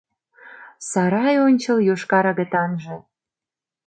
Сарай 0.89 1.35
ончыл 1.45 1.77
йошкар 1.87 2.25
агытанже 2.31 2.95